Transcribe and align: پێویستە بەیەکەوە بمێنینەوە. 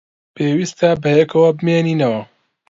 پێویستە 0.35 0.89
بەیەکەوە 1.03 1.49
بمێنینەوە. 1.57 2.21